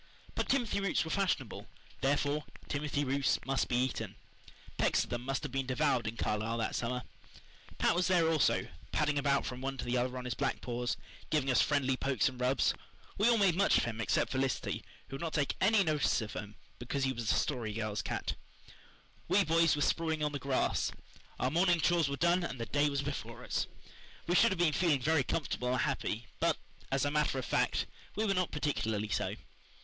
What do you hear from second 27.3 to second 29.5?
of fact, we were not particularly so.